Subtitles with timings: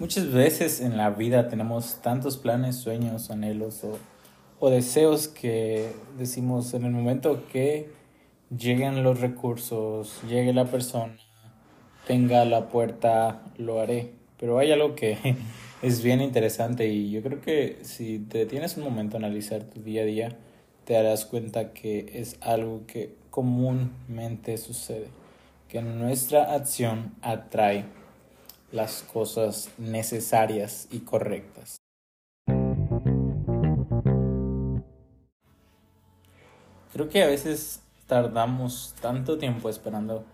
[0.00, 3.82] Muchas veces en la vida tenemos tantos planes, sueños, anhelos
[4.58, 7.90] o, deseos que decimos en el momento que
[8.50, 11.16] lleguen los recursos, llegue la persona,
[12.08, 14.14] tenga la puerta, lo haré.
[14.36, 15.16] Pero hay algo que
[15.82, 19.80] es bien interesante y yo creo que si te tienes un momento a analizar tu
[19.80, 20.36] día a día,
[20.86, 25.06] te darás cuenta que es algo que comúnmente sucede,
[25.68, 27.84] que nuestra acción atrae
[28.74, 31.76] las cosas necesarias y correctas.
[36.92, 40.24] Creo que a veces tardamos tanto tiempo esperando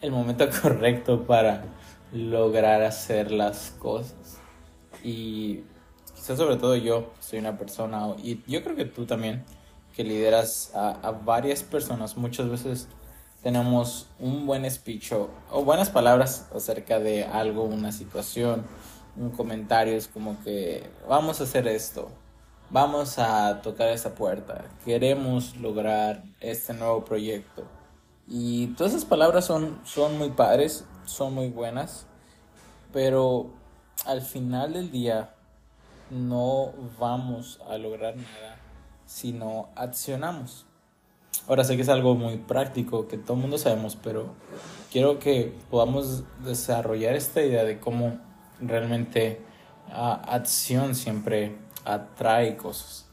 [0.00, 1.66] el momento correcto para
[2.10, 4.38] lograr hacer las cosas.
[5.02, 5.64] Y
[6.14, 9.44] quizás sobre todo yo soy una persona, y yo creo que tú también,
[9.94, 12.88] que lideras a, a varias personas, muchas veces
[13.44, 15.28] tenemos un buen speech o,
[15.62, 18.64] buenas palabras acerca de algo, una situación,
[19.16, 22.08] un comentario, es como que vamos a hacer esto,
[22.70, 27.64] vamos a tocar esta puerta, queremos lograr este nuevo proyecto.
[28.26, 32.06] Y todas esas palabras son, son muy padres, son muy buenas,
[32.94, 33.50] pero
[34.06, 35.34] al final del día
[36.08, 38.56] no vamos a lograr nada
[39.04, 40.64] si no accionamos.
[41.48, 44.34] Ahora sé que es algo muy práctico, que todo el mundo sabemos, pero
[44.90, 48.18] quiero que podamos desarrollar esta idea de cómo
[48.60, 49.40] realmente
[49.88, 53.06] uh, acción siempre atrae cosas.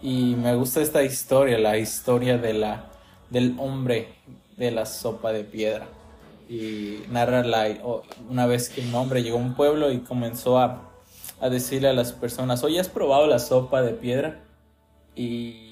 [0.00, 2.86] Y me gusta esta historia, la historia de la,
[3.30, 4.14] del hombre
[4.56, 5.88] de la sopa de piedra.
[6.48, 7.66] Y narra la,
[8.28, 10.90] una vez que un hombre llegó a un pueblo y comenzó a,
[11.40, 14.44] a decirle a las personas, oye, ¿has probado la sopa de piedra?
[15.16, 15.65] Y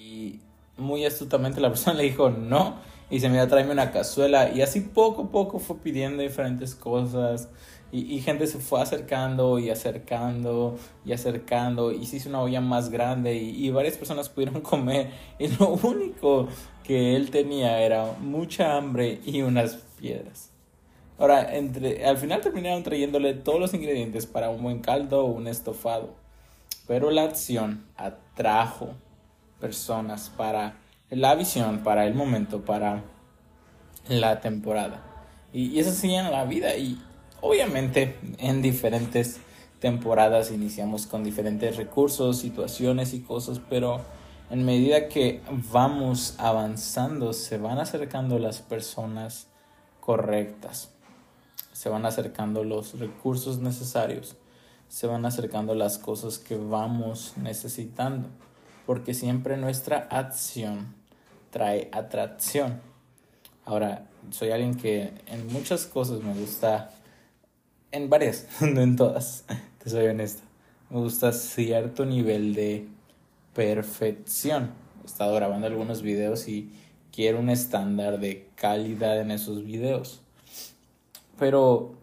[0.76, 2.76] muy astutamente la persona le dijo no
[3.10, 6.22] y se me iba a traerme una cazuela y así poco a poco fue pidiendo
[6.22, 7.48] diferentes cosas
[7.92, 12.90] y, gente se fue acercando y acercando y acercando y se hizo una olla más
[12.90, 16.48] grande y, varias personas pudieron comer y lo único
[16.82, 20.50] que él tenía era mucha hambre y unas piedras.
[21.18, 25.46] Ahora, entre, al final terminaron trayéndole todos los ingredientes para un buen caldo o un
[25.46, 26.14] estofado,
[26.88, 28.90] pero la acción atrajo
[29.64, 30.74] personas para
[31.08, 33.02] la visión, para el momento, para
[34.08, 35.00] la temporada.
[35.54, 37.00] Y, eso sigue en la vida y
[37.40, 39.40] obviamente en diferentes
[39.80, 44.02] temporadas iniciamos con diferentes recursos, situaciones y cosas, pero
[44.50, 45.40] en medida que
[45.72, 49.46] vamos avanzando se van acercando las personas
[50.00, 50.90] correctas,
[51.72, 54.36] se van acercando los recursos necesarios,
[54.88, 58.28] se van acercando las cosas que vamos necesitando
[58.86, 60.94] porque siempre nuestra acción
[61.50, 62.80] trae atracción.
[63.64, 66.90] Ahora, soy alguien que en muchas cosas me gusta,
[67.92, 69.44] en varias, no en todas,
[69.82, 70.42] te soy honesto,
[70.90, 72.86] me gusta cierto nivel de
[73.54, 74.72] perfección.
[75.02, 76.72] He estado grabando algunos videos y
[77.12, 80.20] quiero un estándar de calidad en esos videos.
[81.38, 81.94] Pero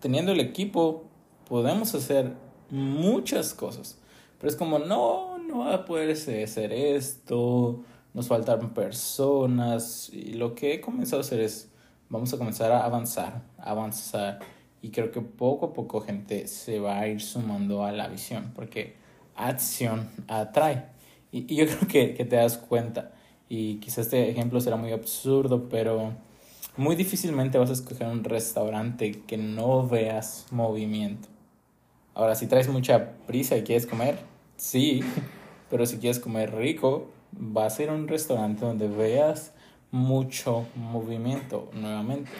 [0.00, 1.04] teniendo el equipo
[1.48, 2.32] podemos hacer
[2.70, 3.98] muchas cosas.
[4.38, 7.82] Pero es como, no, no va a poder hacer esto,
[8.14, 11.70] nos faltan personas y lo que he comenzado a hacer es,
[12.08, 14.38] vamos a comenzar a avanzar, avanzar
[14.82, 18.52] y creo que poco a poco gente se va a ir sumando a la visión
[18.54, 18.96] porque
[19.34, 20.86] acción atrae
[21.32, 23.12] y, yo creo que, que te das cuenta
[23.48, 26.14] y quizás este ejemplo será muy absurdo pero
[26.76, 31.28] muy difícilmente vas a escoger un restaurante que no veas movimiento.
[32.14, 34.18] Ahora, si traes mucha prisa y quieres comer,
[34.56, 35.02] sí,
[35.70, 39.52] pero si quieres comer rico, vas a ir a un restaurante donde veas
[39.90, 41.70] mucho movimiento.
[41.72, 42.30] Nuevamente,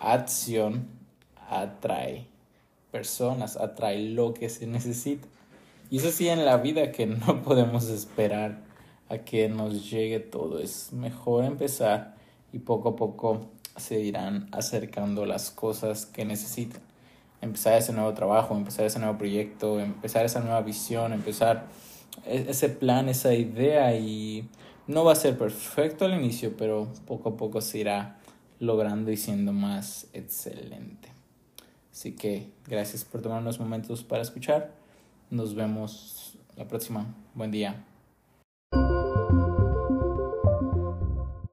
[0.00, 0.88] acción
[1.48, 2.26] atrae
[2.90, 5.26] personas, atrae lo que se necesita.
[5.90, 8.62] Y eso sí en la vida que no podemos esperar
[9.08, 10.58] a que nos llegue todo.
[10.58, 12.16] Es mejor empezar
[12.52, 16.82] y poco a poco se irán acercando las cosas que necesitan.
[17.40, 21.66] Empezar ese nuevo trabajo, empezar ese nuevo proyecto, empezar esa nueva visión, empezar
[22.26, 24.48] ese plan, esa idea y
[24.86, 28.18] no va a ser perfecto al inicio, pero poco a poco se irá
[28.60, 31.08] logrando y siendo más excelente.
[31.92, 34.72] Así que gracias por tomar unos momentos para escuchar.
[35.30, 37.06] Nos vemos la próxima.
[37.34, 37.84] Buen día.